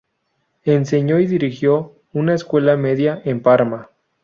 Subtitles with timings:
[0.65, 3.91] Enseñó y dirigió una escuela media en Parma.